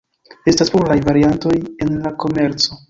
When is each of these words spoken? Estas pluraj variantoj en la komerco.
Estas 0.51 0.71
pluraj 0.77 0.97
variantoj 1.11 1.55
en 1.87 1.97
la 2.07 2.19
komerco. 2.25 2.79